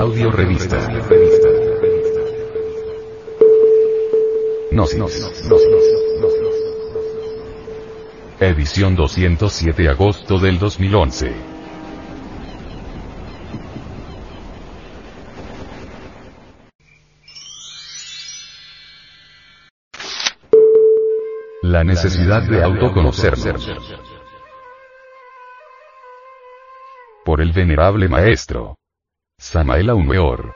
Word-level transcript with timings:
Audio 0.00 0.30
revista. 0.30 0.78
Gnosis. 4.70 5.30
Edición 8.40 8.96
207 8.96 9.90
agosto 9.90 10.38
del 10.38 10.58
2011. 10.58 11.34
La 21.60 21.84
necesidad 21.84 22.42
de 22.48 22.64
autoconocernos. 22.64 23.70
Por 27.22 27.42
el 27.42 27.52
venerable 27.52 28.08
maestro. 28.08 28.79
Samael 29.42 29.88
Aumeor. 29.88 30.54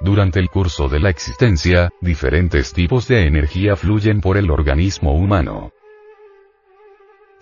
Durante 0.00 0.40
el 0.40 0.48
curso 0.48 0.88
de 0.88 1.00
la 1.00 1.10
existencia, 1.10 1.90
diferentes 2.00 2.72
tipos 2.72 3.06
de 3.08 3.26
energía 3.26 3.76
fluyen 3.76 4.22
por 4.22 4.38
el 4.38 4.50
organismo 4.50 5.12
humano. 5.12 5.70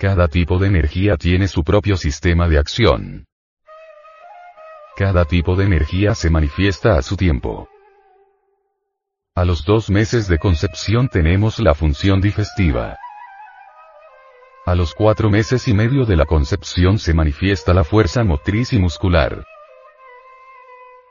Cada 0.01 0.27
tipo 0.27 0.59
de 0.59 0.66
energía 0.66 1.16
tiene 1.16 1.46
su 1.46 1.62
propio 1.62 1.96
sistema 1.96 2.48
de 2.48 2.59
acción. 2.59 3.24
Cada 4.96 5.24
tipo 5.24 5.55
de 5.55 5.66
energía 5.66 6.16
se 6.16 6.29
manifiesta 6.29 6.96
a 6.98 7.02
su 7.02 7.16
tiempo. 7.16 7.69
A 9.37 9.45
los 9.45 9.65
dos 9.65 9.91
meses 9.91 10.27
de 10.27 10.38
concepción 10.38 11.09
tenemos 11.09 11.60
la 11.60 11.73
función 11.73 12.21
digestiva. 12.21 12.98
A 14.72 14.74
los 14.74 14.94
cuatro 14.94 15.28
meses 15.28 15.68
y 15.68 15.74
medio 15.74 16.06
de 16.06 16.16
la 16.16 16.24
concepción 16.24 16.98
se 16.98 17.12
manifiesta 17.12 17.74
la 17.74 17.84
fuerza 17.84 18.24
motriz 18.24 18.73
y 18.73 18.79
muscular. 18.79 19.45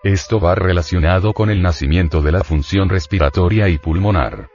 Esto 0.04 0.40
va 0.40 0.56
relacionado 0.56 1.32
con 1.34 1.52
el 1.52 1.62
nacimiento 1.62 2.24
de 2.24 2.32
la 2.32 2.44
función 2.44 2.90
respiratoria 2.90 3.70
y 3.70 3.78
pulmonar. 3.78 4.50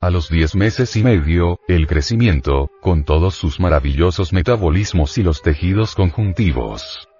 A 0.00 0.08
los 0.08 0.30
10 0.30 0.54
meses 0.54 0.96
y 0.96 1.04
medio, 1.04 1.60
el 1.68 1.86
crecimiento, 1.86 2.70
con 2.80 3.04
todos 3.04 3.34
sus 3.34 3.60
maravillosos 3.60 4.32
metabolismos 4.32 5.18
y 5.18 5.22
los 5.22 5.42
tejidos 5.42 5.94
conjuntivos. 5.94 7.10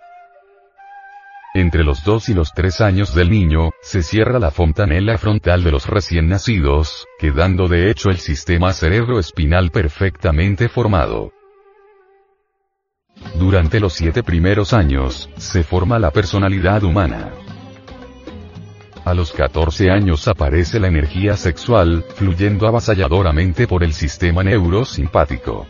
Entre 1.56 1.84
los 1.84 2.02
2 2.02 2.30
y 2.30 2.34
los 2.34 2.52
3 2.52 2.80
años 2.80 3.14
del 3.14 3.30
niño, 3.30 3.70
se 3.80 4.02
cierra 4.02 4.41
la 4.41 4.50
fontanela 4.50 5.16
frontal 5.19 5.62
de 5.62 5.70
los 5.70 5.86
recién 5.86 6.28
nacidos, 6.28 7.06
quedando 7.16 7.69
de 7.69 7.91
hecho 7.91 8.10
el 8.10 8.19
sistema 8.19 8.72
cerebroespinal 8.72 9.70
perfectamente 9.70 10.69
formado. 10.69 11.30
Durante 13.38 13.78
los 13.78 13.92
siete 13.92 14.25
primeros 14.25 14.72
años, 14.72 15.30
se 15.36 15.62
forma 15.62 16.00
la 16.00 16.10
personalidad 16.10 16.82
humana. 16.82 17.30
A 19.05 19.14
los 19.14 19.30
14 19.30 19.92
años 19.92 20.27
aparece 20.27 20.80
la 20.80 20.88
energía 20.88 21.36
sexual, 21.36 22.05
fluyendo 22.16 22.66
avasalladoramente 22.66 23.69
por 23.69 23.84
el 23.84 23.92
sistema 23.92 24.42
neurosimpático. 24.42 25.69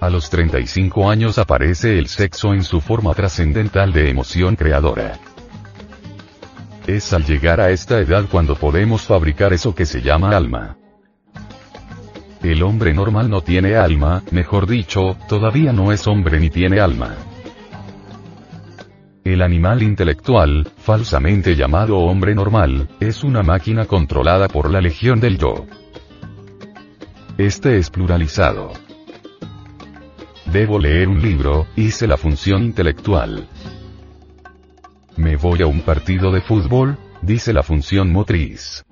A 0.00 0.10
los 0.10 0.30
35 0.30 1.10
años 1.10 1.38
aparece 1.38 1.98
el 1.98 2.06
sexo 2.06 2.54
en 2.54 2.62
su 2.62 2.80
forma 2.80 3.14
trascendental 3.14 3.92
de 3.92 4.10
emoción 4.10 4.54
creadora. 4.54 5.18
Es 6.86 7.12
al 7.12 7.24
llegar 7.24 7.60
a 7.60 7.70
esta 7.70 7.98
edad 7.98 8.26
cuando 8.30 8.54
podemos 8.54 9.02
fabricar 9.02 9.52
eso 9.52 9.74
que 9.74 9.86
se 9.86 10.00
llama 10.00 10.36
alma. 10.36 10.76
El 12.42 12.62
hombre 12.62 12.94
normal 12.94 13.28
no 13.28 13.40
tiene 13.42 13.74
alma, 13.74 14.22
mejor 14.30 14.68
dicho, 14.68 15.16
todavía 15.28 15.72
no 15.72 15.90
es 15.90 16.06
hombre 16.06 16.38
ni 16.38 16.48
tiene 16.48 16.78
alma. 16.78 17.16
El 19.24 19.42
animal 19.42 19.82
intelectual, 19.82 20.70
falsamente 20.78 21.56
llamado 21.56 21.98
hombre 21.98 22.36
normal, 22.36 22.88
es 23.00 23.24
una 23.24 23.42
máquina 23.42 23.84
controlada 23.84 24.46
por 24.48 24.70
la 24.70 24.80
legión 24.80 25.18
del 25.18 25.38
yo. 25.38 25.66
Este 27.36 27.78
es 27.78 27.90
pluralizado. 27.90 28.87
Debo 30.52 30.78
leer 30.78 31.08
un 31.08 31.20
libro, 31.20 31.66
hice 31.76 32.06
la 32.06 32.16
función 32.16 32.62
intelectual. 32.64 33.46
Me 35.16 35.36
voy 35.36 35.60
a 35.60 35.66
un 35.66 35.82
partido 35.82 36.32
de 36.32 36.40
fútbol, 36.40 36.96
dice 37.20 37.52
la 37.52 37.62
función 37.62 38.10
motriz. 38.10 38.84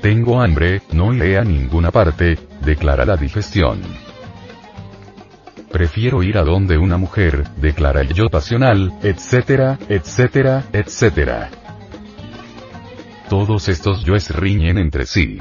Tengo 0.00 0.40
hambre, 0.40 0.80
no 0.92 1.12
iré 1.12 1.36
a 1.36 1.44
ninguna 1.44 1.90
parte, 1.90 2.38
declara 2.64 3.04
la 3.04 3.16
digestión. 3.16 3.82
Prefiero 5.70 6.22
ir 6.22 6.38
a 6.38 6.42
donde 6.42 6.78
una 6.78 6.96
mujer, 6.96 7.44
declara 7.58 8.00
el 8.00 8.14
yo 8.14 8.28
pasional, 8.30 8.94
etcétera, 9.02 9.78
etcétera, 9.88 10.64
etcétera. 10.72 11.50
Todos 13.28 13.68
estos 13.68 14.04
yoes 14.04 14.30
riñen 14.34 14.78
entre 14.78 15.04
sí. 15.04 15.38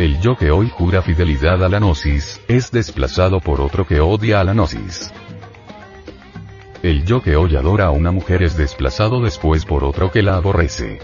El 0.00 0.18
yo 0.18 0.34
que 0.34 0.50
hoy 0.50 0.70
jura 0.70 1.02
fidelidad 1.02 1.62
a 1.62 1.68
la 1.68 1.78
gnosis, 1.78 2.40
es 2.48 2.70
desplazado 2.70 3.38
por 3.38 3.60
otro 3.60 3.86
que 3.86 4.00
odia 4.00 4.40
a 4.40 4.44
la 4.44 4.54
gnosis. 4.54 5.12
El 6.82 7.04
yo 7.04 7.20
que 7.20 7.36
hoy 7.36 7.54
adora 7.54 7.84
a 7.84 7.90
una 7.90 8.10
mujer 8.10 8.42
es 8.42 8.56
desplazado 8.56 9.20
después 9.20 9.66
por 9.66 9.84
otro 9.84 10.10
que 10.10 10.22
la 10.22 10.36
aborrece. 10.36 11.00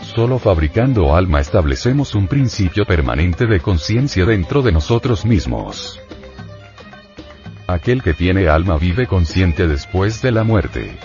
Solo 0.00 0.38
fabricando 0.38 1.14
alma 1.14 1.40
establecemos 1.40 2.14
un 2.14 2.28
principio 2.28 2.86
permanente 2.86 3.44
de 3.44 3.60
conciencia 3.60 4.24
dentro 4.24 4.62
de 4.62 4.72
nosotros 4.72 5.26
mismos. 5.26 6.00
Aquel 7.66 8.02
que 8.02 8.14
tiene 8.14 8.48
alma 8.48 8.78
vive 8.78 9.06
consciente 9.06 9.68
después 9.68 10.22
de 10.22 10.32
la 10.32 10.44
muerte. 10.44 10.96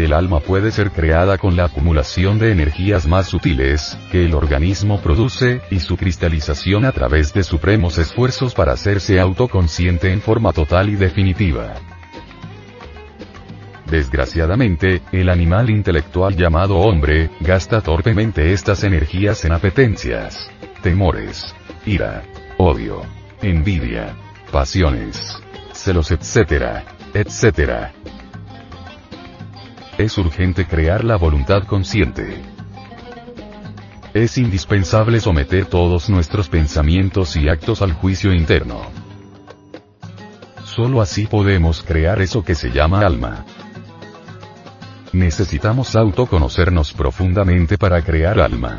El 0.00 0.14
alma 0.14 0.40
puede 0.40 0.72
ser 0.72 0.92
creada 0.92 1.36
con 1.36 1.56
la 1.56 1.66
acumulación 1.66 2.38
de 2.38 2.52
energías 2.52 3.06
más 3.06 3.26
sutiles, 3.26 3.98
que 4.10 4.24
el 4.24 4.32
organismo 4.32 4.98
produce, 5.02 5.60
y 5.70 5.80
su 5.80 5.98
cristalización 5.98 6.86
a 6.86 6.92
través 6.92 7.34
de 7.34 7.42
supremos 7.42 7.98
esfuerzos 7.98 8.54
para 8.54 8.72
hacerse 8.72 9.20
autoconsciente 9.20 10.10
en 10.10 10.22
forma 10.22 10.54
total 10.54 10.88
y 10.88 10.96
definitiva. 10.96 11.74
Desgraciadamente, 13.90 15.02
el 15.12 15.28
animal 15.28 15.68
intelectual 15.68 16.34
llamado 16.34 16.78
hombre, 16.78 17.28
gasta 17.40 17.82
torpemente 17.82 18.54
estas 18.54 18.84
energías 18.84 19.44
en 19.44 19.52
apetencias, 19.52 20.50
temores, 20.82 21.54
ira, 21.84 22.22
odio, 22.56 23.02
envidia, 23.42 24.16
pasiones, 24.50 25.36
celos, 25.74 26.10
etc., 26.10 26.84
etc. 27.12 27.90
Es 30.00 30.16
urgente 30.16 30.66
crear 30.66 31.04
la 31.04 31.16
voluntad 31.16 31.64
consciente. 31.64 32.40
Es 34.14 34.38
indispensable 34.38 35.20
someter 35.20 35.66
todos 35.66 36.08
nuestros 36.08 36.48
pensamientos 36.48 37.36
y 37.36 37.50
actos 37.50 37.82
al 37.82 37.92
juicio 37.92 38.32
interno. 38.32 38.80
Solo 40.64 41.02
así 41.02 41.26
podemos 41.26 41.82
crear 41.82 42.22
eso 42.22 42.42
que 42.42 42.54
se 42.54 42.70
llama 42.70 43.00
alma. 43.00 43.44
Necesitamos 45.12 45.94
autoconocernos 45.94 46.94
profundamente 46.94 47.76
para 47.76 48.00
crear 48.00 48.40
alma. 48.40 48.78